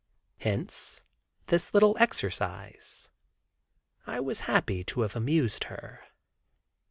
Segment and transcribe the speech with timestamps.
[0.39, 1.03] Hence
[1.45, 3.11] this little exercise,
[4.07, 6.01] I was happy to have amused her.